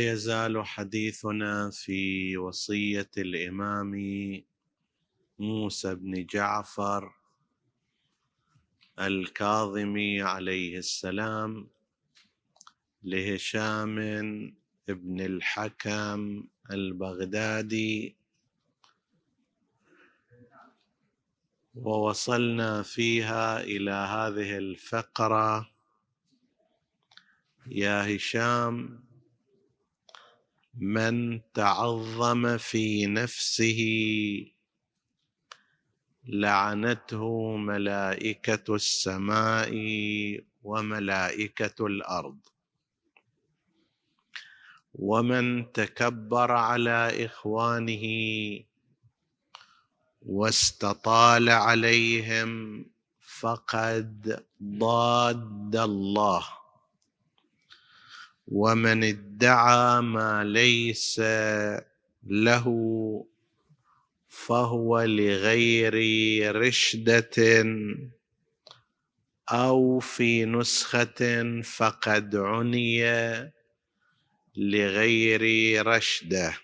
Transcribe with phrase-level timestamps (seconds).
[0.00, 3.92] لا يزال حديثنا في وصية الإمام
[5.38, 7.12] موسى بن جعفر
[8.98, 11.68] الكاظمي عليه السلام
[13.02, 13.96] لهشام
[14.88, 18.16] بن الحكم البغدادي.
[21.74, 25.70] ووصلنا فيها إلى هذه الفقرة.
[27.66, 29.09] يا هشام
[30.80, 33.80] من تعظم في نفسه.
[36.24, 39.72] لعنته ملائكة السماء
[40.62, 42.38] وملائكة الأرض.
[44.94, 48.04] ومن تكبر على إخوانه
[50.22, 52.84] واستطال عليهم
[53.40, 56.59] فقد ضاد الله.
[58.50, 61.20] ومن ادعى ما ليس
[62.26, 62.66] له
[64.28, 65.94] فهو لغير
[66.56, 67.64] رشدة
[69.48, 73.02] أو في نسخة فقد عني
[74.56, 75.42] لغير
[75.86, 76.54] رشدة.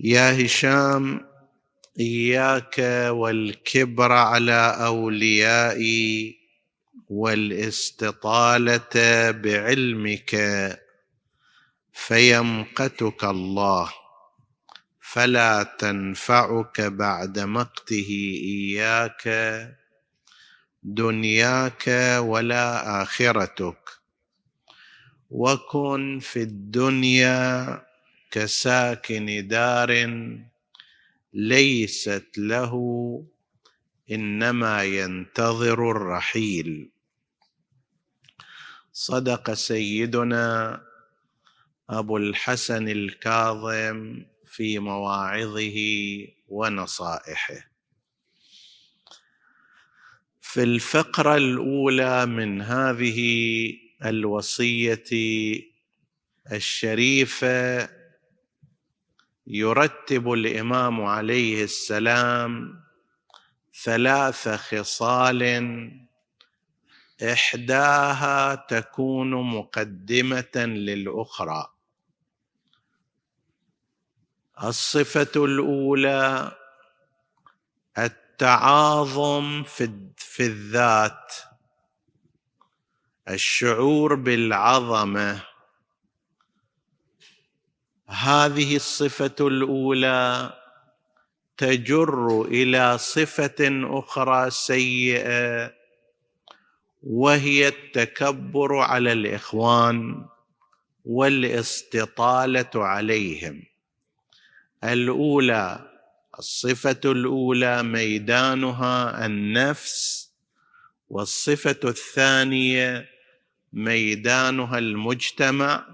[0.00, 1.20] يا هشام
[2.00, 2.78] إياك
[3.10, 6.43] والكبر على أوليائي.
[7.14, 8.94] والاستطالة
[9.30, 10.32] بعلمك
[11.92, 13.92] فيمقتك الله
[15.00, 18.08] فلا تنفعك بعد مقته
[18.44, 19.22] إياك
[20.82, 21.84] دنياك
[22.18, 23.78] ولا آخرتك.
[25.30, 27.82] وكن في الدنيا
[28.30, 29.90] كساكن دار
[31.34, 32.72] ليست له
[34.10, 36.93] إنما ينتظر الرحيل.
[38.96, 40.80] صدق سيدنا
[41.90, 45.78] أبو الحسن الكاظم في مواعظه
[46.48, 47.70] ونصائحه.
[50.40, 53.20] في الفقرة الأولى من هذه
[54.04, 55.04] الوصية
[56.52, 57.88] الشريفة
[59.46, 62.80] يرتب الإمام عليه السلام
[63.84, 65.42] ثلاث خصال
[67.22, 71.70] إحداها تكون مقدمة للأخرى.
[74.62, 76.52] الصفة الأولى
[77.98, 79.62] التعاظم
[80.16, 81.34] في الذات.
[83.28, 85.44] الشعور بالعظمة.
[88.08, 90.52] هذه الصفة الأولى
[91.56, 93.56] تجر إلى صفة
[93.98, 95.83] أخرى سيئة
[97.06, 100.26] وهي التكبر على الإخوان
[101.04, 103.62] والاستطالة عليهم.
[104.84, 105.90] الأولى
[106.38, 110.30] الصفة الأولى ميدانها النفس
[111.08, 113.08] والصفة الثانية
[113.72, 115.86] ميدانها المجتمع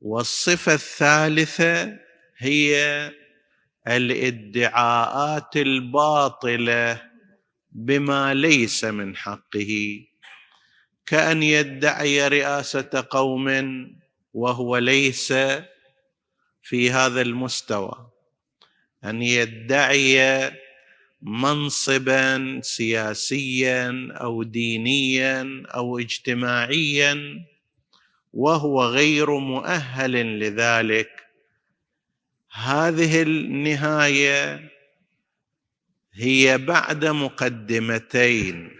[0.00, 1.98] والصفة الثالثة
[2.38, 3.12] هي
[3.88, 7.02] الادعاءات الباطلة
[7.76, 10.00] بما ليس من حقه
[11.06, 13.48] كأن يدعي رئاسة قوم
[14.34, 15.32] وهو ليس
[16.62, 18.10] في هذا المستوى.
[19.04, 20.50] أن يدعي
[21.22, 27.44] منصبا سياسيا أو دينيا أو اجتماعيا
[28.32, 31.26] وهو غير مؤهل لذلك.
[32.52, 34.75] هذه النهاية
[36.18, 38.70] هي بعد مقدمتين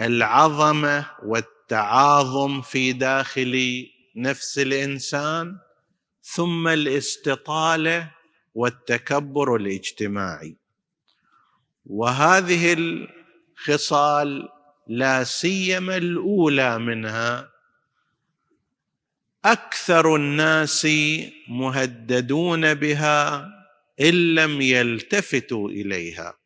[0.00, 3.86] العظمة والتعاظم في داخل
[4.16, 5.58] نفس الإنسان
[6.22, 8.10] ثم الاستطالة
[8.54, 10.56] والتكبر الاجتماعي.
[11.86, 14.48] وهذه الخصال
[14.86, 17.50] لا سيما الأولى منها.
[19.44, 20.86] أكثر الناس
[21.48, 23.48] مهددون بها
[24.00, 26.41] إن لم يلتفتوا إليها.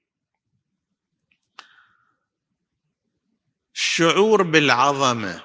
[3.76, 5.42] الشعور بالعظمة.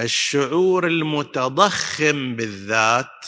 [0.00, 3.26] الشعور المتضخم بالذات.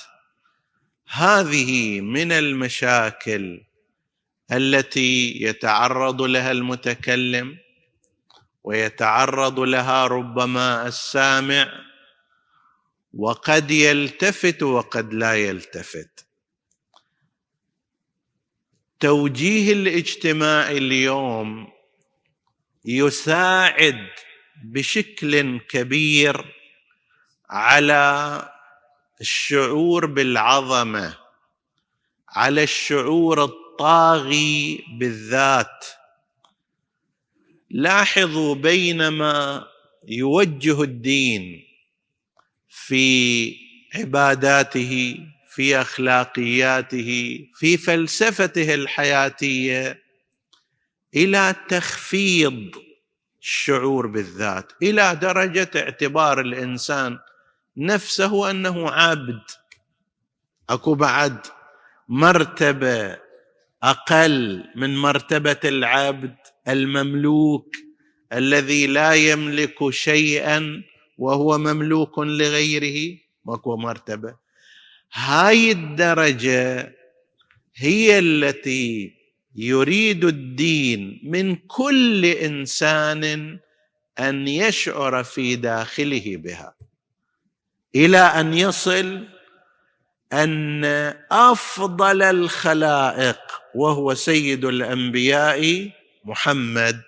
[1.09, 3.61] هذه من المشاكل
[4.53, 7.59] التي يتعرض لها المتكلم
[8.65, 11.73] ويتعرض لها ربما السامع
[13.15, 16.27] وقد يلتفت وقد لا يلتفت.
[19.01, 21.78] توجيه الاجتماع اليوم
[22.85, 24.09] يساعد
[24.65, 26.55] بشكل كبير
[27.51, 28.43] على
[29.21, 31.19] الشعور بالعظمة
[32.29, 35.85] على الشعور الطاغي بالذات.
[37.71, 39.67] لاحظوا بينما
[40.09, 41.65] يوجه الدين
[42.69, 43.57] في
[43.95, 45.19] عباداته
[45.51, 50.03] في أخلاقياته في فلسفته الحياتية
[51.15, 52.71] إلى تخفيض
[53.41, 57.19] الشعور بالذات إلى درجة اعتبار الإنسان
[57.77, 59.41] نفسه أنه عبد.
[60.71, 61.39] أكو بعد
[62.09, 63.19] مرتبة
[63.83, 66.37] أقل من مرتبة العبد
[66.69, 67.77] المملوك
[68.33, 70.83] الذي لا يملك شيئا
[71.19, 73.19] وهو مملوك لغيره.
[73.45, 74.37] ماكو مرتبة.
[75.13, 76.95] هاي الدرجة
[77.77, 79.18] هي التي
[79.57, 83.59] يريد الدين من كل إنسان
[84.19, 86.75] أن يشعر في داخله بها.
[87.95, 89.29] إلى أن يصل
[90.33, 90.85] أن
[91.31, 93.39] أفضل الخلائق
[93.75, 95.91] وهو سيد الأنبياء
[96.25, 97.03] محمد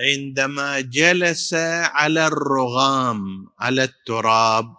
[0.00, 4.74] عندما جلس على الرغام على التراب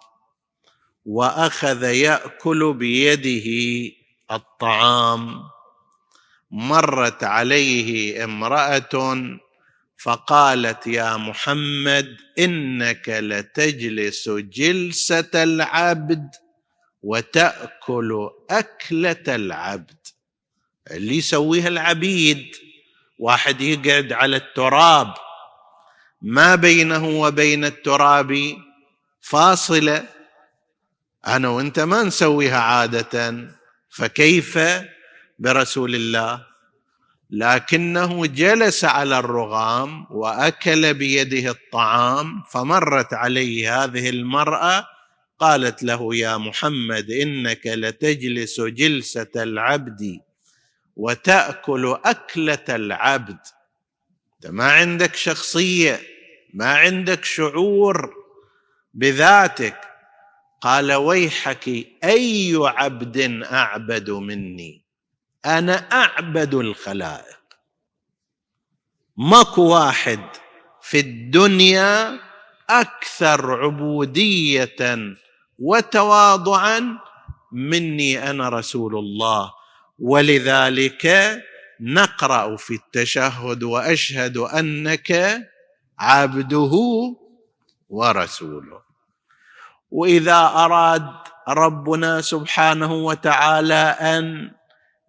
[1.06, 3.48] وأخذ يأكل بيده
[4.30, 5.42] الطعام
[6.50, 9.14] مرت عليه امرأة
[9.96, 16.30] فقالت يا محمد إنك لتجلس جلسة العبد
[17.02, 20.06] وتأكل أكلة العبد.
[20.90, 22.56] اللي يسويها العبيد.
[23.22, 25.14] واحد يقعد على التراب.
[26.22, 28.56] ما بينه وبين التراب
[29.20, 30.04] فاصلة.
[31.26, 33.48] أنا وأنت ما نسويها عادة.
[33.90, 34.58] فكيف
[35.38, 36.46] برسول الله؟
[37.30, 44.86] لكنه جلس على الرغام وأكل بيده الطعام فمرت عليه هذه المرأة.
[45.38, 50.20] قالت له يا محمد إنك لتجلس جلسة العبد.
[50.96, 53.38] وتأكل أكلة العبد.
[54.34, 56.00] انت ما عندك شخصية
[56.54, 58.14] ما عندك شعور
[58.94, 59.80] بذاتك
[60.60, 61.68] قال ويحك
[62.04, 64.84] أي عبد أعبد مني؟
[65.46, 67.38] أنا أعبد الخلائق.
[69.16, 70.20] ماكو واحد
[70.82, 72.20] في الدنيا
[72.70, 74.76] أكثر عبودية
[75.58, 76.98] وتواضعا
[77.52, 79.61] مني أنا رسول الله.
[80.02, 81.06] ولذلك
[81.80, 85.40] نقرأ في التشهد وأشهد أنك
[85.98, 86.72] عبده
[87.88, 88.82] ورسوله.
[89.90, 91.06] وإذا أراد
[91.48, 94.50] ربنا سبحانه وتعالى أن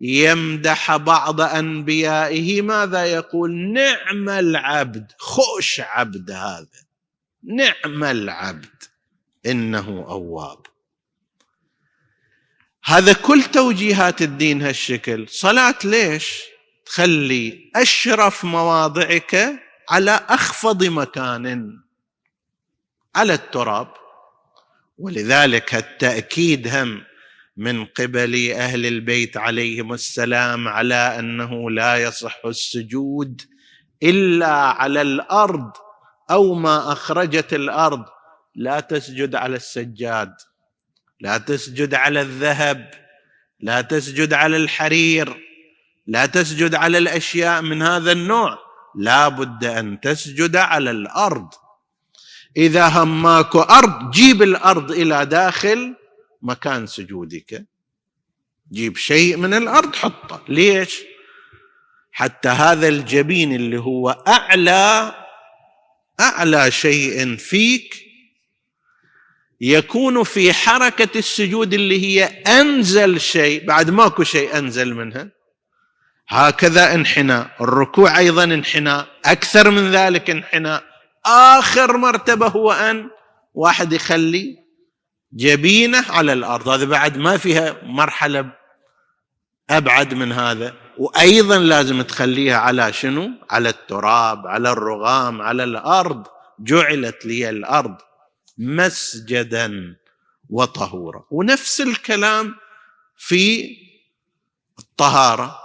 [0.02, 6.84] يمدح بعض أنبيائه ماذا يقول؟ نعم العبد خوش عبد هذا
[7.44, 8.84] نعم العبد
[9.46, 10.73] إنه أواب.
[12.94, 15.30] هذا كل توجيهات الدين هالشكل.
[15.30, 16.44] صلاة ليش؟
[16.86, 21.72] تخلي أشرف مواضعك على أخفض مكان
[23.16, 23.88] على التراب.
[24.98, 27.04] ولذلك التأكيد هم
[27.58, 33.42] من قبل أهل البيت عليهم السلام على أنه لا يصح السجود
[34.04, 35.72] إلا على الأرض
[36.32, 38.06] أو ما أخرجت الأرض.
[38.56, 40.34] لا تسجد على السجاد.
[41.24, 42.92] لا تسجد على الذهب
[43.60, 45.44] لا تسجد على الحرير
[46.08, 48.58] لا تسجد على الأشياء من هذا النوع.
[48.96, 51.50] لا بد أن تسجد على الأرض.
[52.58, 55.96] إذا هماك أرض جيب الأرض إلى داخل
[56.42, 57.66] مكان سجودك.
[58.72, 60.42] جيب شيء من الأرض حطه.
[60.50, 61.02] ليش؟
[62.12, 65.16] حتى هذا الجبين اللي هو أعلى
[66.20, 68.13] أعلى شيء فيك
[69.66, 75.30] يكون في حركة السجود اللي هي أنزل شيء بعد ماكو شيء أنزل منها.
[76.28, 80.84] هكذا انحناء الركوع أيضا انحناء أكثر من ذلك انحناء
[81.26, 83.10] آخر مرتبة هو أن
[83.54, 84.58] واحد يخلي
[85.34, 86.70] جبينة على الأرض.
[86.70, 88.50] هذا بعد ما فيها مرحلة
[89.70, 90.74] أبعد من هذا.
[90.98, 96.28] وأيضا لازم تخليها على شنو؟ على التراب على الرغام على الأرض.
[96.60, 97.96] جعلت لي الأرض.
[98.58, 99.96] مسجدا
[100.50, 101.26] وطهورا.
[101.32, 102.56] ونفس الكلام
[103.18, 103.78] في
[104.80, 105.60] الطهارة.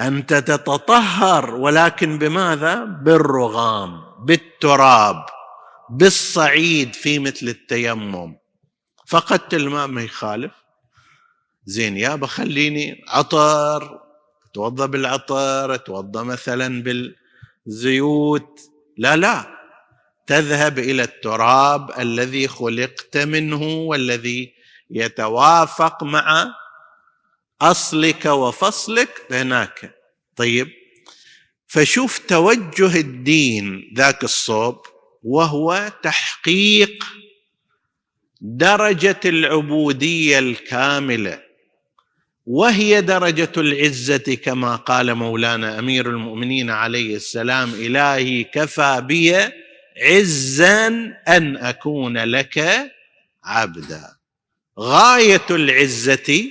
[0.00, 5.26] أنت تتطهر ولكن بماذا؟ بالرغام بالتراب
[5.90, 8.36] بالصعيد في مثل التيمم.
[9.06, 10.52] فقدت الماء ما يخالف.
[11.64, 14.00] زين يا بخليني عطر
[14.50, 16.82] أتوضأ بالعطر أتوضأ مثلا
[17.66, 18.60] بالزيوت.
[18.96, 19.61] لا لا.
[20.26, 24.52] تذهب إلى التراب الذي خلقت منه والذي
[24.90, 26.54] يتوافق مع
[27.62, 29.94] أصلك وفصلك هناك.
[30.36, 30.68] طيب
[31.66, 34.82] فشوف توجه الدين ذاك الصوب
[35.22, 37.04] وهو تحقيق
[38.40, 41.42] درجة العبودية الكاملة
[42.46, 49.61] وهي درجة العزة كما قال مولانا أمير المؤمنين عليه السلام إلهي كفى بي
[49.96, 50.86] عزا
[51.28, 52.90] أن أكون لك
[53.44, 54.16] عبدا.
[54.78, 56.50] غاية العزة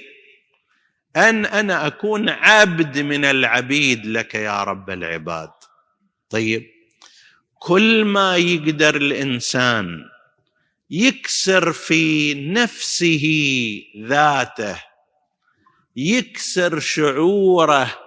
[1.15, 5.51] أن أنا أكون عبد من العبيد لك يا رب العباد.
[6.29, 6.67] طيب
[7.60, 10.05] كل ما يقدر الإنسان
[10.89, 13.25] يكسر في نفسه
[13.98, 14.83] ذاته
[15.95, 18.00] يكسر شعوره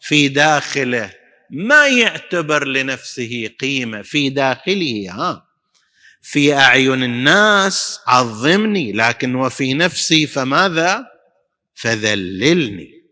[0.00, 1.21] في داخله
[1.52, 5.46] ما يعتبر لنفسه قيمة في داخله ها؟
[6.22, 11.06] في أعين الناس عظمني لكن وفي نفسي فماذا؟
[11.74, 13.02] فذللني.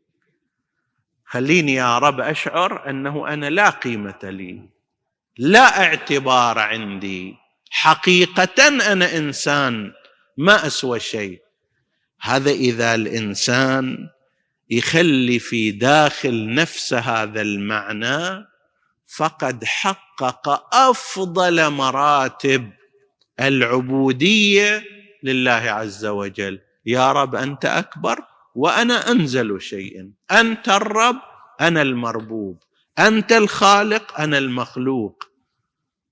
[1.25, 4.68] خليني يا رب أشعر أنه أنا لا قيمة لي.
[5.38, 7.35] لا اعتبار عندي.
[7.70, 9.92] حقيقة أنا إنسان
[10.37, 11.40] ما أسوى شيء.
[12.20, 14.09] هذا إذا الإنسان
[14.70, 18.46] يخلي في داخل نفسه هذا المعنى
[19.16, 22.70] فقد حقق أفضل مراتب
[23.40, 24.84] العبودية
[25.22, 26.60] لله عز وجل.
[26.86, 28.18] يا رب أنت أكبر
[28.54, 31.16] وأنا أنزل شيء أنت الرب
[31.60, 32.62] أنا المربوب.
[32.98, 35.24] أنت الخالق أنا المخلوق.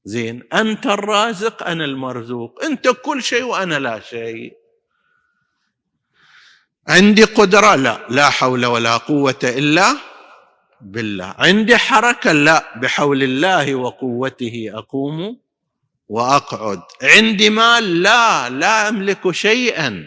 [0.05, 2.65] زين أنت الرازق أنا المرزوق.
[2.65, 4.58] أنت كل شيء وأنا لا شيء.
[6.89, 8.07] عندي قدرة لا.
[8.11, 9.97] لا حول ولا قوة إلا
[10.81, 11.35] بالله.
[11.39, 12.79] عندي حركة لا.
[12.79, 15.41] بحول الله وقوته أقوم
[16.09, 16.83] وأقعد.
[17.03, 18.49] عندي مال لا.
[18.51, 20.05] لا أملك شيئا.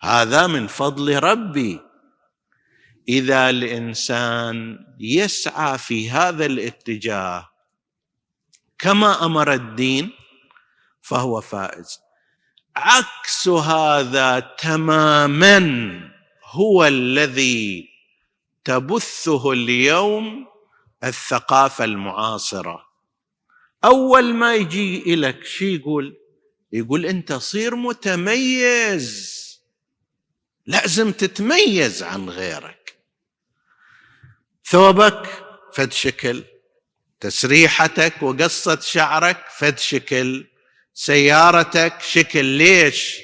[0.00, 1.80] هذا من فضل ربي.
[3.08, 7.50] إذا الإنسان يسعى في هذا الاتجاه
[8.78, 10.10] كما أمر الدين
[11.02, 12.03] فهو فائز.
[12.76, 16.00] عكس هذا تماما
[16.44, 17.88] هو الذي
[18.64, 20.46] تبثه اليوم
[21.04, 22.86] الثقافة المعاصرة.
[23.84, 26.16] أول ما يجي لك شي يقول؟
[26.72, 29.34] يقول أنت صير متميز.
[30.66, 32.98] لازم تتميز عن غيرك.
[34.66, 36.44] ثوبك فد شكل
[37.20, 40.46] تسريحتك وقصة شعرك فد شكل.
[40.94, 43.20] سيارتك شكل ليش؟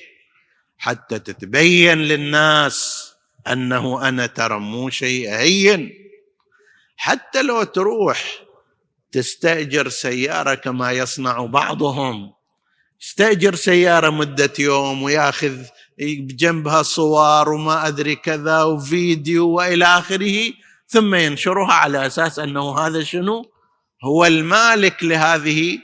[0.79, 3.11] حتى تتبين للناس
[3.47, 5.91] أنه أنا ترى مو شيء هين.
[6.97, 8.25] حتى لو تروح
[9.12, 12.33] تستأجر سيارة كما يصنع بعضهم
[13.03, 15.57] استأجر سيارة مدة يوم وياخذ
[15.99, 20.53] بجنبها صور وما أدري كذا وفيديو وإلى آخره
[20.87, 23.50] ثم ينشرها على أساس أنه هذا شنو؟
[24.05, 25.79] هو المالك لهذه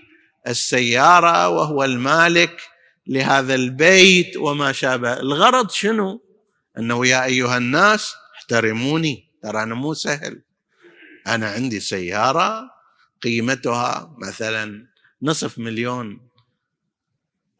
[0.46, 2.62] السيارة وهو المالك
[3.06, 5.12] لهذا البيت وما شابه.
[5.12, 6.22] الغرض شنو؟
[6.78, 10.42] أنه يا أيها الناس احترموني ترى أنا مو سهل.
[11.26, 12.70] أنا عندي سيارة
[13.22, 14.86] قيمتها مثلا
[15.22, 16.20] نصف مليون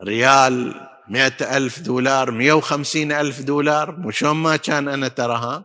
[0.03, 0.75] ريال
[1.09, 5.65] مئة ألف دولار مئة وخمسين ألف دولار وشون ما كان أنا تراها.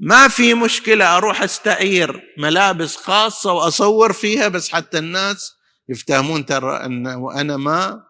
[0.00, 5.56] ما في مشكلة أروح أستعير ملابس خاصة وأصور فيها بس حتى الناس
[5.88, 8.04] يفتهمون ترى أنه أنا ما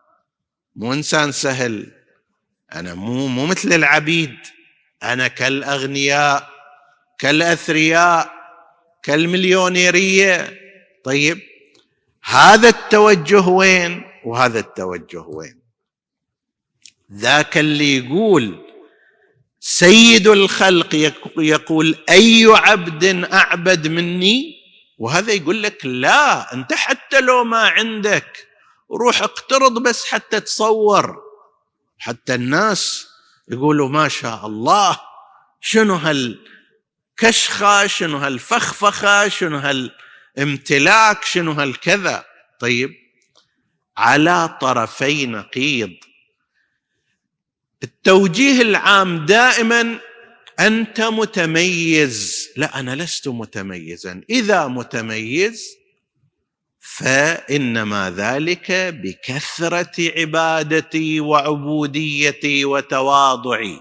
[0.77, 1.93] مو إنسان سهل.
[2.75, 4.37] أنا مو مو مثل العبيد.
[5.03, 6.51] أنا كالأغنياء
[7.19, 8.33] كالأثرياء
[9.03, 10.61] كالمليونيرية.
[11.05, 11.41] طيب
[12.25, 15.61] هذا التوجه وين وهذا التوجه وين؟
[17.13, 18.65] ذاك اللي يقول
[19.61, 24.64] سيد الخلق يقول أي عبد أعبد مني؟
[25.05, 28.49] وهذا يقول لك لا أنت حتى لو ما عندك
[28.91, 31.23] روح اقترض بس حتى تصور.
[31.99, 33.09] حتى الناس
[33.49, 35.01] يقولوا ما شاء الله
[35.61, 42.25] شنو هالكشخة شنو هالفخفخة شنو هالامتلاك شنو هالكذا.
[42.61, 42.95] طيب
[43.97, 45.95] على طرفي نقيض.
[47.83, 50.01] التوجيه العام دائما
[50.61, 52.49] أنت متميز.
[52.57, 54.21] لا أنا لست متميزا.
[54.31, 55.77] إذا متميز
[56.79, 63.81] فإنما ذلك بكثرة عبادتي وعبوديتي وتواضعي.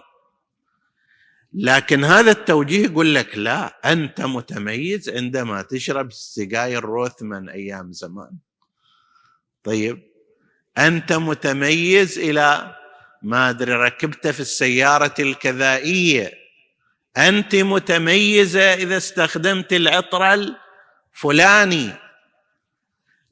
[1.53, 8.31] لكن هذا التوجيه يقول لك لا أنت متميز عندما تشرب سجاير روثمان أيام زمان.
[9.63, 10.03] طيب
[10.77, 12.75] أنت متميز إلى
[13.21, 16.42] ما أدري ركبت في السيارة الكذائية.
[17.17, 21.93] أنت متميزة إذا استخدمت العطر الفلاني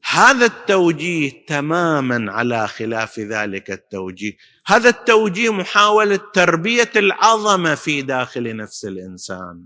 [0.10, 4.38] هذا التوجيه تماما على خلاف ذلك التوجيه.
[4.66, 9.66] هذا التوجيه محاولة تربية العظمة في داخل نفس الإنسان.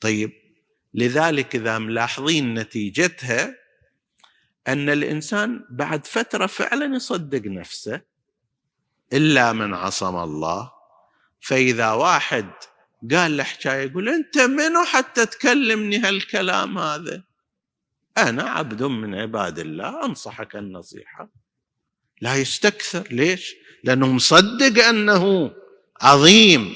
[0.00, 0.32] طيب
[0.94, 3.54] لذلك إذا ملاحظين نتيجتها
[4.68, 8.00] أن الإنسان بعد فترة فعلا يصدق نفسه
[9.12, 10.72] إلا من عصم الله.
[11.40, 12.50] فإذا واحد
[13.12, 17.22] قال له حكايه يقول أنت منو حتى تكلمني هالكلام هذا؟
[18.18, 21.28] أنا عبد من عباد الله أنصحك النصيحة.
[22.20, 23.54] لا يستكثر ليش؟
[23.84, 25.52] لأنه مصدق أنه
[26.00, 26.74] عظيم.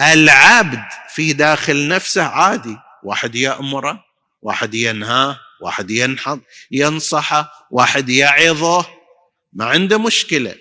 [0.00, 4.04] العبد في داخل نفسه عادي واحد يأمره
[4.42, 6.40] واحد ينهاه واحد ينحض
[6.70, 8.86] ينصحه واحد يعظه.
[9.52, 10.54] ما عنده مشكلة.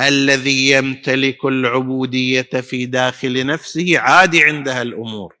[0.00, 5.36] الذي يمتلك العبودية في داخل نفسه عادي عندها الأمور.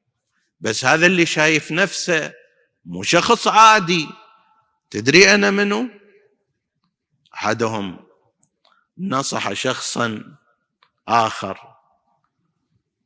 [0.60, 2.32] بس هذا اللي شايف نفسه
[2.84, 4.08] مو شخص عادي.
[4.90, 5.88] تدري أنا منو؟
[7.34, 7.98] أحدهم
[8.98, 10.36] نصح شخصا
[11.08, 11.58] آخر.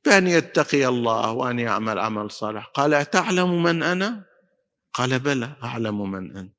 [0.05, 2.65] بأن يتقي الله وأن يعمل عمل صالح.
[2.75, 4.25] قال أتعلم من أنا؟
[4.95, 6.55] قال بلى أعلم من أنت.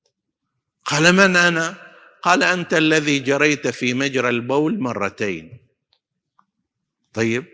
[0.85, 1.90] قال من أنا؟
[2.23, 5.57] قال أنت الذي جريت في مجرى البول مرتين.
[7.13, 7.45] طيب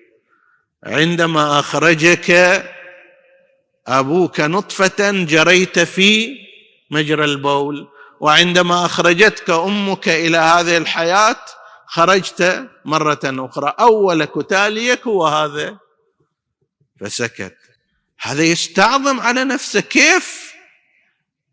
[0.84, 2.32] عندما أخرجك
[3.88, 6.38] أبوك نطفة جريت في
[6.92, 7.88] مجرى البول
[8.20, 11.40] وعندما أخرجتك أمك إلى هذه الحياة
[11.88, 15.78] خرجت مرة أخرى اولك تاليك هو هذا؟
[17.00, 17.58] فسكت.
[18.20, 20.54] هذا يستعظم على نفسه كيف؟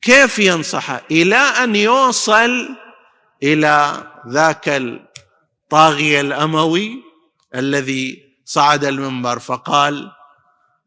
[0.03, 2.77] كيف ينصحه إلى أن يوصل
[3.45, 7.03] إلى ذاك الطاغيه الأموي
[7.55, 10.11] الذي صعد المنبر فقال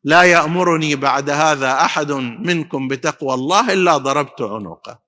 [0.03, 4.99] لا يأمرني بعد هذا أحد منكم بتقوى الله إلا ضربت عنقه.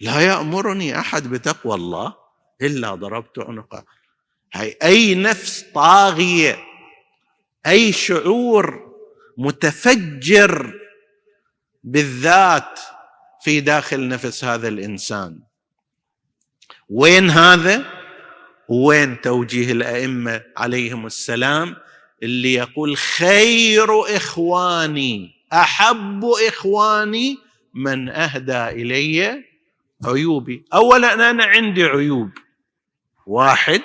[0.00, 2.14] لا يأمرني أحد بتقوى الله
[2.62, 3.84] إلا ضربت عنقه.
[4.54, 6.58] هاي أي نفس طاغيه
[7.66, 8.92] أي شعور
[9.38, 10.74] متفجر
[11.84, 12.80] بالذات
[13.42, 15.40] في داخل نفس هذا الإنسان.
[16.94, 17.84] وين هذا؟
[18.68, 21.76] وين توجيه الأئمة عليهم السلام؟
[22.22, 27.38] اللي يقول خير إخواني أحب إخواني
[27.74, 29.44] من أهدى إلي
[30.06, 30.64] عيوبي.
[30.74, 32.30] اولا أنا عندي عيوب.
[33.26, 33.82] واحد.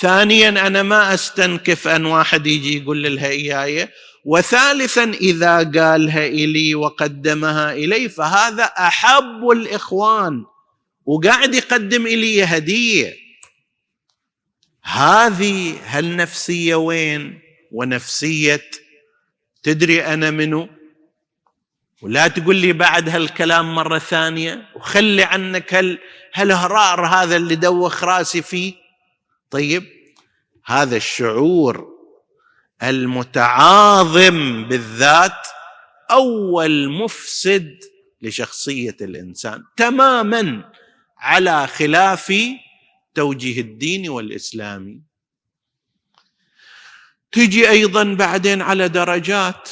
[0.00, 3.88] ثانيا أنا ما أستنكف أن واحد يجي يقول لها اياي
[4.24, 10.44] وثالثا إذا قالها إلي وقدمها إلي فهذا أحب الإخوان.
[11.06, 13.14] وقاعد يقدم لي هدية.
[14.82, 17.40] هذه هالنفسية وين؟
[17.72, 18.70] ونفسية
[19.62, 20.68] تدري أنا منو؟
[22.02, 25.98] ولا تقول لي بعد هالكلام مرة ثانية وخلي عنك هال
[26.34, 28.74] هالهرار هذا اللي دوخ راسي فيه.
[29.50, 29.84] طيب
[30.64, 31.96] هذا الشعور
[32.82, 35.46] المتعاظم بالذات
[36.10, 37.78] أول مفسد
[38.22, 39.62] لشخصية الإنسان.
[39.76, 40.72] تماما.
[41.18, 42.32] على خلاف
[43.14, 45.02] توجيه الدين والاسلامي
[47.32, 49.68] تجي أيضا بعدين على درجات.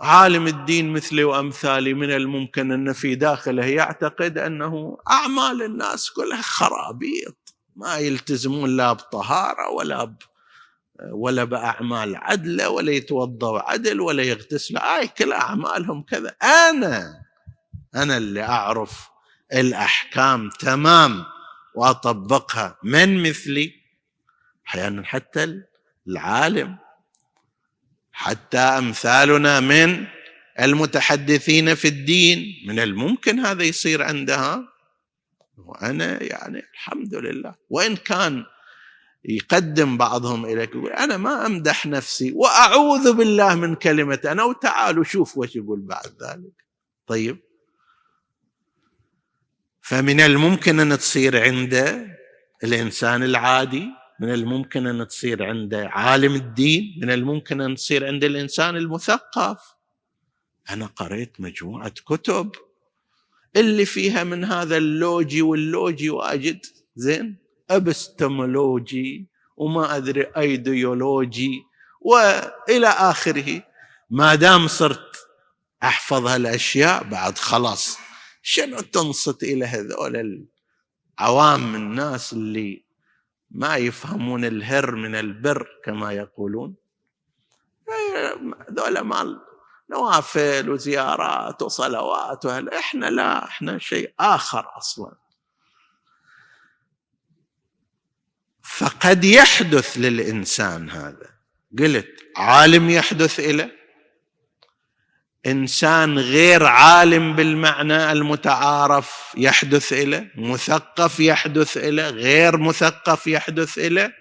[0.00, 7.54] عالم الدين مثلي وأمثالي من الممكن أن في داخله يعتقد أنه أعمال الناس كلها خرابيط.
[7.76, 10.16] ما يلتزمون لا بطهارة ولا ب
[11.12, 16.34] ولا بأعمال عدلة ولا يتوضوا عدل ولا يغتسلوا آي كل أعمالهم كذا.
[16.42, 17.22] أنا
[17.94, 19.08] أنا اللي أعرف
[19.54, 21.24] الأحكام تمام
[21.74, 23.72] وأطبقها من مثلي؟
[24.68, 25.62] أحيانا حتى
[26.08, 26.78] العالم.
[28.12, 30.06] حتى أمثالنا من
[30.60, 32.64] المتحدثين في الدين.
[32.66, 34.68] من الممكن هذا يصير عندها؟
[35.56, 37.54] وأنا يعني الحمد لله.
[37.70, 38.44] وإن كان
[39.24, 45.38] يقدم بعضهم إليك يقول أنا ما أمدح نفسي وأعوذ بالله من كلمة أنا وتعالوا شوف
[45.38, 46.64] وش يقول بعد ذلك.
[47.06, 47.49] طيب.
[49.90, 52.06] فمن الممكن أن تصير عند
[52.64, 53.86] الإنسان العادي
[54.20, 59.58] من الممكن أن تصير عند عالم الدين من الممكن أن تصير عند الإنسان المثقف.
[60.70, 62.50] أنا قريت مجموعة كتب
[63.56, 67.36] اللي فيها من هذا اللوجي واللوجي وأجد زين؟
[67.70, 69.26] إبستمولوجي
[69.56, 71.62] وما أدري أيديولوجي
[72.00, 73.62] وإلى آخره.
[74.10, 75.16] ما دام صرت
[75.82, 78.09] أحفظ هالأشياء بعد خلاص
[78.42, 80.46] شنو تنصت إلى هذول
[81.18, 82.84] العوام الناس اللي
[83.50, 86.74] ما يفهمون الهر من البر كما يقولون؟
[88.68, 89.40] هذول مال
[89.90, 95.16] نوافل وزيارات وصلوات وهل إحنا لا إحنا شيء آخر أصلا.
[98.62, 101.30] فقد يحدث للإنسان هذا.
[101.78, 103.79] قلت عالم يحدث له
[105.46, 114.12] إنسان غير عالم بالمعنى المتعارف يحدث له مثقف يحدث له غير مثقف يحدث له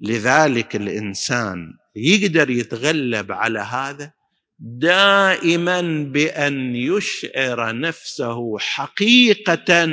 [0.00, 4.12] لذلك الإنسان يقدر يتغلب على هذا
[4.58, 5.80] دائما
[6.12, 9.84] بأن يشعر نفسه حقيقة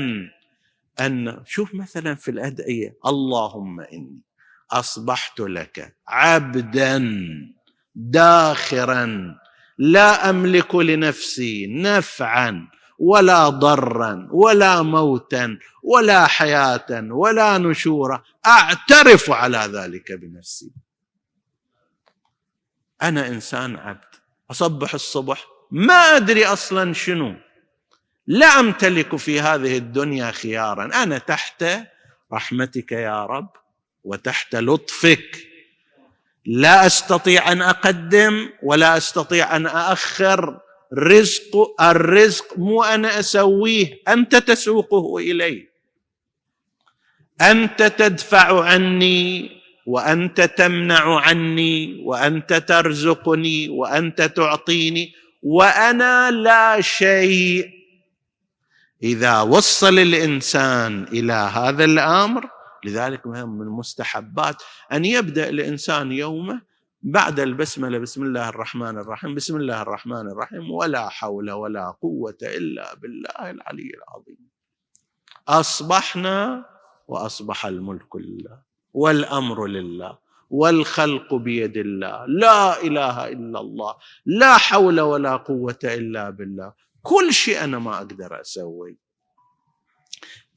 [1.00, 4.22] أن شوف مثلا في الأدعية اللهم إني
[4.72, 7.20] أصبحت لك عبدا
[7.96, 9.36] داخرا.
[9.80, 12.68] لا أملك لنفسي نفعا
[13.00, 20.72] ولا ضرا ولا موتا ولا حياة ولا نشورا أعترف على ذلك بنفسي.
[23.02, 24.16] أنا إنسان عبد.
[24.52, 25.46] أصبح الصبح.
[25.72, 27.36] ما أدري أصلا شنو.
[28.28, 31.04] لا أمتلك في هذه الدنيا خيارا.
[31.04, 31.66] أنا تحت
[32.34, 33.50] رحمتك يا رب
[34.04, 35.49] وتحت لطفك.
[36.50, 40.60] لا أستطيع أن أقدم ولا أستطيع أن أأخر.
[40.98, 45.68] رزق الرزق مو أنا أسويه أنت تسوقه إلي.
[47.42, 49.50] أنت تدفع عني
[49.86, 57.70] وأنت تمنع عني وأنت ترزقني وأنت تعطيني وأنا لا شيء.
[59.04, 62.50] إذا وصل الإنسان إلى هذا الأمر
[62.86, 66.62] لذلك من المستحبات أن يبدأ الإنسان يومه
[67.02, 72.96] بعد البسملة بسم الله الرحمن الرحيم بسم الله الرحمن الرحيم ولا حول ولا قوة إلا
[72.96, 74.50] بالله العلي العظيم.
[75.48, 76.66] أصبحنا
[77.08, 78.62] وأصبح الملك لله
[78.94, 80.18] والأمر لله
[80.50, 86.74] والخلق بيد الله لا إله إلا الله لا حول ولا قوة إلا بالله.
[87.02, 88.98] كل شيء أنا ما أقدر أسوي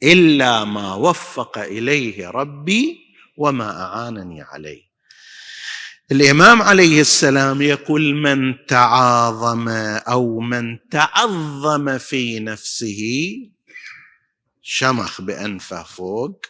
[0.03, 2.99] إلا ما وفق إليه ربي
[3.37, 4.93] وما أعانني عليه.
[6.13, 9.69] الإمام عليه السلام يقول من تعاظم
[10.09, 13.03] أو من تعظم في نفسه
[14.63, 16.47] شمخ بأنفه فوق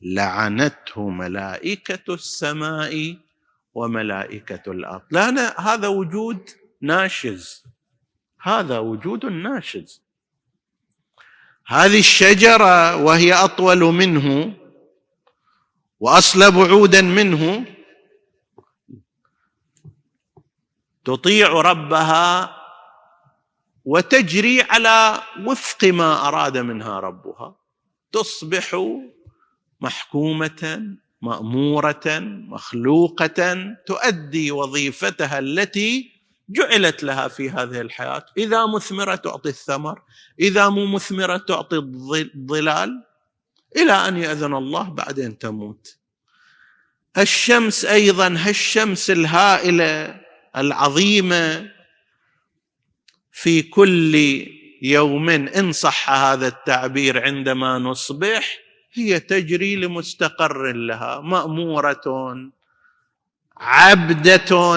[0.00, 3.16] لعنته ملائكة السماء
[3.74, 5.02] وملائكة الأرض.
[5.10, 7.64] لا هذا وجود ناشز.
[8.40, 10.05] هذا وجود ناشز.
[11.66, 14.54] هذه الشجرة وهي أطول منه
[16.00, 17.64] واصلب عودا منه
[21.04, 22.56] تطيع ربها
[23.84, 27.56] وتجري على وفق ما أراد منها ربها.
[28.12, 28.86] تصبح
[29.80, 30.82] محكومة
[31.22, 36.15] مأمورة مخلوقة تؤدي وظيفتها التي
[36.48, 38.26] جعلت لها في هذه الحياة.
[38.36, 40.02] إذا مثمرة تعطي الثمر
[40.40, 43.04] إذا مو مثمرة تعطي الظلال
[43.76, 45.96] إلى أن يأذن الله بعدين تموت.
[47.18, 50.20] الشمس أيضا هالشمس الهائلة
[50.56, 51.70] العظيمة
[53.32, 54.14] في كل
[54.82, 58.58] يوم إن صح هذا التعبير عندما نصبح
[58.92, 62.50] هي تجري لمستقر لها مأمورة
[63.56, 64.76] عبدة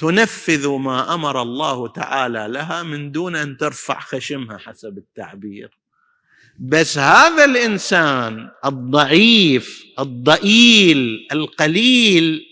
[0.00, 5.78] تنفذ ما أمر الله تعالى لها من دون أن ترفع خشمها حسب التعبير.
[6.58, 12.46] بس هذا الإنسان الضعيف الضئيل القليل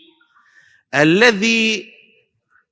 [0.94, 1.92] الذي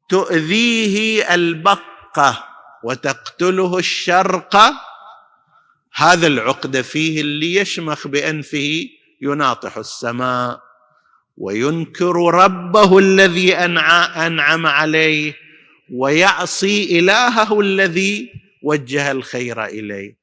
[0.09, 2.45] تؤذيه البقة
[2.85, 4.57] وتقتله الشرق
[5.95, 8.85] هذا العقد فيه اللي يشمخ بأنفه
[9.23, 10.66] يناطح السماء.
[11.37, 15.35] وينكر ربه الذي أنعم عليه
[15.93, 20.17] ويعصي إلهه الذي وجه الخير إليه.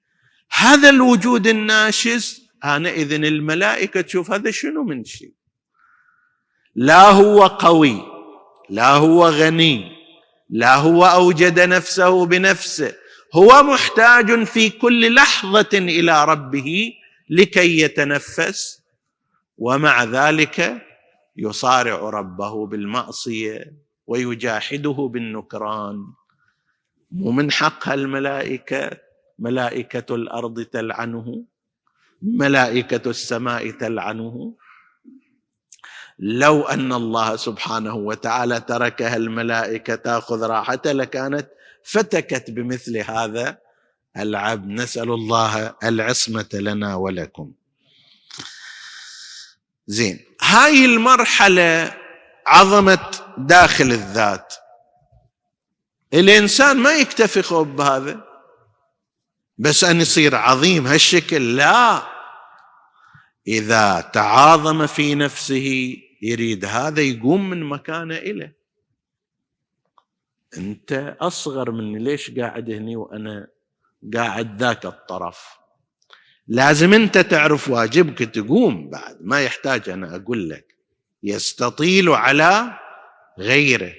[0.52, 5.34] هذا الوجود الناشز آنئذ الملائكة تشوف هذا شنو من شيء.
[6.76, 8.02] لا هو قوي
[8.70, 9.92] لا هو غني
[10.50, 12.96] لا هو أوجد نفسه بنفسه.
[13.34, 16.94] هو محتاج في كل لحظة إلى ربه
[17.30, 18.82] لكي يتنفس
[19.58, 20.82] ومع ذلك
[21.38, 23.74] يصارع ربه بالمعصية
[24.08, 26.06] ويجاحده بالنكران.
[27.22, 28.98] ومن حقها الملائكة
[29.40, 31.46] ملائكة الأرض تلعنه.
[32.22, 34.56] ملائكة السماء تلعنه.
[36.20, 41.50] لو أن الله سبحانه وتعالى تركها الملائكه تأخذ راحتها لكانت
[41.84, 43.58] فتكت بمثل هذا.
[44.18, 47.52] العبد نسأل الله العصمة لنا ولكم.
[49.88, 50.33] زين.
[50.54, 51.94] هاي المرحلة
[52.48, 54.54] عظمه داخل الذات.
[56.14, 58.24] الإنسان ما يكتفي بهذا
[59.58, 61.56] بس أن يصير عظيم هالشكل.
[61.56, 62.02] لا.
[63.48, 68.58] إذا تعاظم في نفسه يريد هذا يقوم من مكانه إليه.
[70.58, 73.48] أنت أصغر مني ليش قاعد هني وأنا
[74.14, 75.63] قاعد ذاك الطرف؟
[76.48, 79.18] لازم انت تعرف واجبك تقوم بعد.
[79.22, 80.76] ما يحتاج أنا أقول لك.
[81.24, 82.80] يستطيل على
[83.40, 83.94] غيره.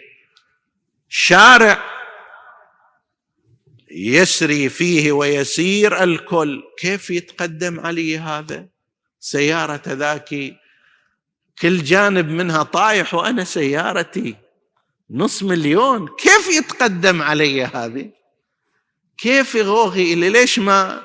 [1.08, 1.84] شارع
[3.90, 6.62] يسري فيه ويسير الكل.
[6.78, 8.66] كيف يتقدم علي هذا؟
[9.20, 10.34] سيارة ذاك.
[11.58, 14.36] كل جانب منها طايح وأنا سيارتي.
[15.10, 16.08] نص مليون.
[16.08, 18.10] كيف يتقدم علي هذه؟
[19.18, 21.02] كيف يغوغي إلي؟ ليش ما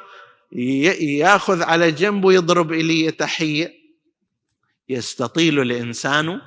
[0.51, 3.73] ياخذ على جنب ويضرب إلي تحية.
[4.89, 6.41] يستطيل الإنسان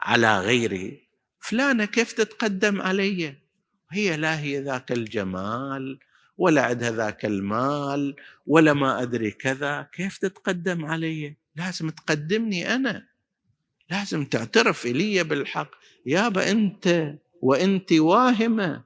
[0.00, 0.92] على غيره.
[1.40, 3.34] فلانة كيف تتقدم علي؟
[3.90, 5.98] هي لا هي ذاك الجمال
[6.38, 9.88] ولا عندها ذاك المال ولا ما أدري كذا.
[9.92, 13.06] كيف تتقدم علي؟ لازم تقدمني أنا.
[13.90, 15.70] لازم تعترف إلي بالحق.
[16.06, 18.82] يابا أنت وأنت واهمة.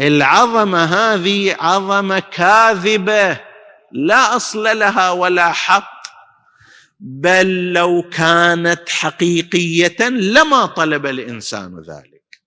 [0.00, 3.51] العظمة هذه عظمة كاذبة.
[3.92, 6.02] لا أصل لها ولا حق
[7.00, 12.40] بل لو كانت حقيقية لما طلب الإنسان ذلك.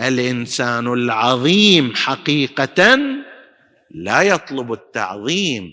[0.00, 2.98] الإنسان العظيم حقيقة
[3.90, 5.72] لا يطلب التعظيم.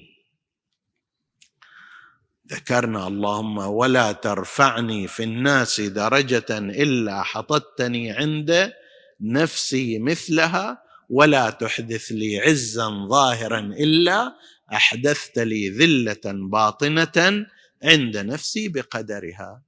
[2.52, 8.74] ذكرنا اللهم ولا ترفعني في الناس درجة إلا حطتني عند
[9.22, 14.36] نفسي مثلها ولا تحدث لي عزا ظاهرا إلا
[14.74, 17.46] أحدثت لي ذلة باطنة
[17.84, 19.62] عند نفسي بقدرها.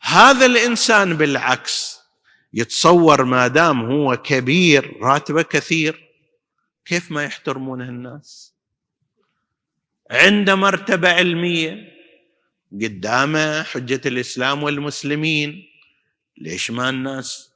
[0.00, 2.00] هذا الإنسان بالعكس
[2.54, 6.08] يتصور ما دام هو كبير راتبه كثير
[6.84, 8.54] كيف ما يحترمونه الناس؟
[10.10, 11.90] عنده مرتبة علمية
[12.72, 15.66] قدامه حجة الإسلام والمسلمين
[16.38, 17.50] ليش ما الناس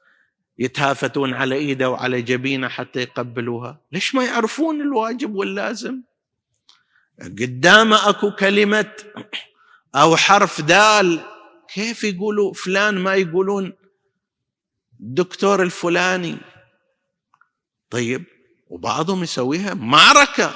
[0.58, 6.00] يتهافتون على إيده وعلى جبينه حتى يقبلوها؟ ليش ما يعرفون الواجب واللازم؟
[7.20, 8.92] قدامه اكو كلمة
[9.94, 11.20] أو حرف دال
[11.74, 13.72] كيف يقولوا؟ فلان ما يقولون
[15.00, 16.36] الدكتور الفلاني.
[17.90, 18.24] طيب
[18.68, 20.54] وبعضهم يسويها معركة.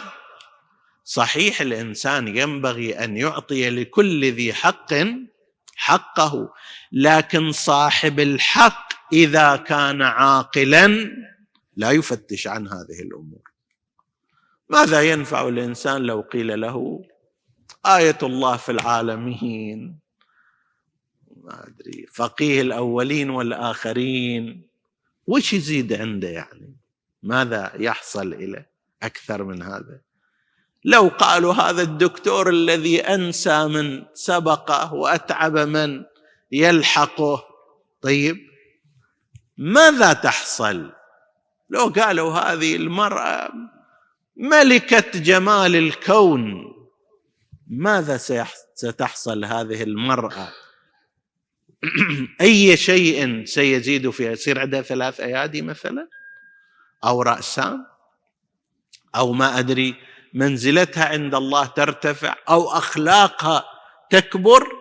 [1.05, 4.95] صحيح الإنسان ينبغي أن يعطي لكل ذي حق
[5.77, 6.53] حقه
[6.93, 11.11] لكن صاحب الحق إذا كان عاقلا
[11.77, 13.48] لا يفتش عن هذه الأمور.
[14.71, 17.03] ماذا ينفع الإنسان لو قيل له
[17.87, 19.99] آية الله في العالمين؟
[21.43, 22.07] ما أدري.
[22.15, 24.69] فقيه الأولين والآخرين
[25.27, 26.77] وش يزيد عنده يعني؟
[27.23, 28.71] ماذا يحصل إليه
[29.03, 30.01] أكثر من هذا؟
[30.85, 36.05] لو قالوا هذا الدكتور الذي أنسى من سبقه وأتعب من
[36.53, 37.45] يلحقه
[38.01, 38.37] طيب
[39.59, 40.93] ماذا تحصل؟
[41.71, 43.51] لو قالوا هذه المرأة
[44.39, 46.75] ملكة جمال الكون.
[47.71, 48.17] ماذا
[48.75, 50.49] ستحصل هذه المرأة؟
[52.41, 56.09] أي شيء سيزيد فيها يصير عندها ثلاث أيادي مثلا؟
[57.05, 57.87] أو رأسان
[59.17, 59.95] أو ما أدري
[60.35, 63.65] منزلتها عند الله ترتفع؟ أو أخلاقها
[64.11, 64.78] تكبر؟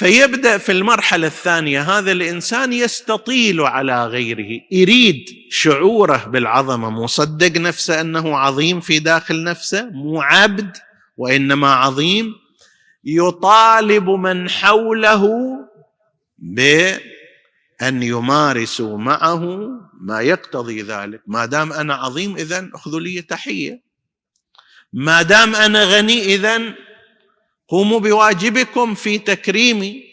[0.00, 8.38] فيبدأ في المرحلة الثانية هذا الإنسان يستطيل على غيره يريد شعوره بالعظمة مصدق نفسه أنه
[8.38, 10.76] عظيم في داخل نفسه مو عبد
[11.16, 12.34] وإنما عظيم
[13.04, 15.28] يطالب من حوله
[16.38, 21.22] بأن يمارسوا معه ما يقتضي ذلك.
[21.26, 23.82] ما دام أنا عظيم اذا اخذوا لي تحية.
[24.92, 26.74] ما دام أنا غني اذا
[27.70, 30.10] قوموا بواجبكم في تكريمي.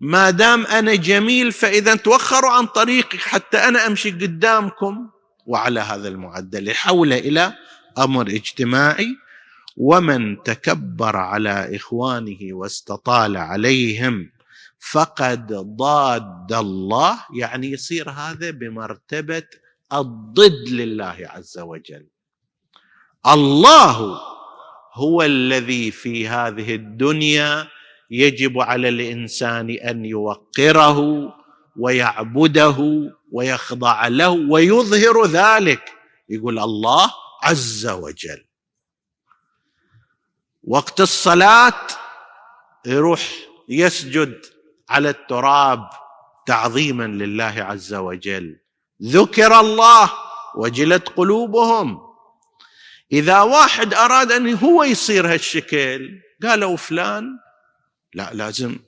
[0.00, 5.08] ما دام أنا جميل فإذا توخروا عن طريقي حتى أنا أمشي قدامكم.
[5.46, 7.52] وعلى هذا المعدل يحول إلى
[7.98, 9.16] أمر اجتماعي.
[9.76, 14.30] ومن تكبر على إخوانه واستطال عليهم
[14.92, 17.18] فقد ضاد الله.
[17.34, 19.46] يعني يصير هذا بمرتبة
[19.92, 22.06] الضد لله عز وجل.
[23.26, 24.20] الله
[24.92, 27.68] هو الذي في هذه الدنيا
[28.10, 31.32] يجب على الإنسان أن يوقره
[31.76, 35.92] ويعبده ويخضع له ويظهر ذلك.
[36.28, 37.10] يقول الله
[37.42, 38.44] عز وجل.
[40.64, 41.86] وقت الصلاة
[42.86, 43.28] يروح
[43.68, 44.40] يسجد
[44.88, 45.90] على التراب
[46.46, 48.60] تعظيما لله عز وجل.
[49.02, 50.10] ذكر الله
[50.56, 52.09] وجلت قلوبهم.
[53.12, 57.38] إذا واحد أراد أن هو يصير هالشكل قالوا فلان
[58.14, 58.78] لا لازم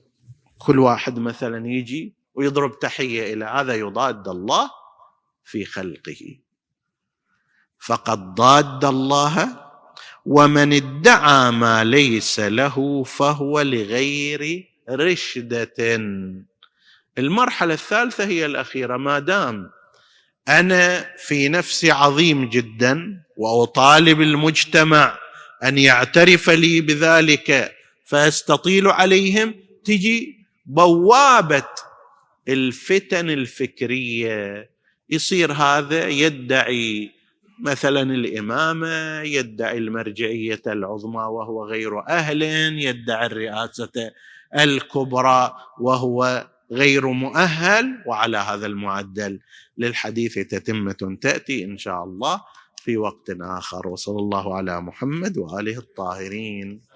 [0.59, 4.71] كل واحد مثلا يجي ويضرب تحية إلى هذا يضاد الله
[5.45, 6.39] في خلقه.
[7.79, 9.63] فقد ضاد الله
[10.27, 15.75] ومن ادعى ما ليس له فهو لغير رشدة.
[17.19, 18.97] المرحلة الثالثة هي الأخيرة.
[18.97, 19.71] ما دام
[20.49, 25.19] أنا في نفسي عظيم جدا وأطالب المجتمع
[25.65, 27.73] أن يعترف لي بذلك
[28.05, 31.69] فأستطيل عليهم تجي بوابة
[32.49, 34.71] الفتن الفكرية.
[35.11, 37.11] يصير هذا يدعي
[37.65, 42.43] مثلا الإمامة يدعي المرجعية العظمى وهو غير أهل
[42.83, 44.11] يدعي الرئاسة
[44.59, 49.41] الكبرى وهو غير مؤهل وعلى هذا المعدل
[49.79, 52.41] للحديث تتمه تأتي إن شاء الله.
[52.83, 56.83] في وقت آخر وصلى الله على محمد وآله الطاهرين.